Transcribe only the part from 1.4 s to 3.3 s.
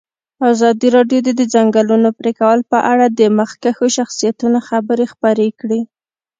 ځنګلونو پرېکول په اړه د